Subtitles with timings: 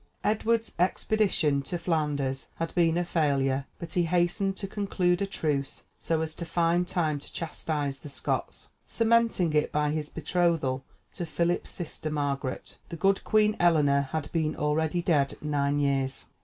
[0.23, 5.83] Edward's expedition to Flanders had been a failure, but he hastened to conclude a truce,
[5.99, 10.83] so as to find time to chastise the Scots, cementing it by his betrothal
[11.13, 12.77] to Philip's sister Margaret.
[12.89, 16.25] The good Queen Eleanor had been already dead nine years.